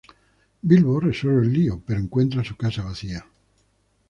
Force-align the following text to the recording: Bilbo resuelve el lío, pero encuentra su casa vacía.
Bilbo 0.63 0.99
resuelve 0.99 1.43
el 1.43 1.53
lío, 1.53 1.79
pero 1.85 1.99
encuentra 1.99 2.43
su 2.43 2.55
casa 2.57 2.81
vacía. 2.81 3.23